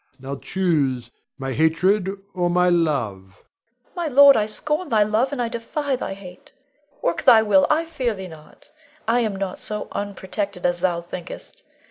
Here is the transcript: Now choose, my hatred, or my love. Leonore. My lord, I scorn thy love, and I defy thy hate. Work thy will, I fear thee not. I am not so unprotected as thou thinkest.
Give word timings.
Now 0.19 0.35
choose, 0.35 1.11
my 1.37 1.53
hatred, 1.53 2.09
or 2.33 2.49
my 2.49 2.69
love. 2.69 3.21
Leonore. 3.21 3.95
My 3.95 4.07
lord, 4.07 4.35
I 4.35 4.47
scorn 4.47 4.89
thy 4.89 5.03
love, 5.03 5.31
and 5.31 5.39
I 5.39 5.47
defy 5.47 5.95
thy 5.95 6.15
hate. 6.15 6.53
Work 7.03 7.21
thy 7.21 7.43
will, 7.43 7.67
I 7.69 7.85
fear 7.85 8.15
thee 8.15 8.27
not. 8.27 8.71
I 9.07 9.19
am 9.19 9.35
not 9.35 9.59
so 9.59 9.89
unprotected 9.91 10.65
as 10.65 10.79
thou 10.79 11.01
thinkest. 11.01 11.61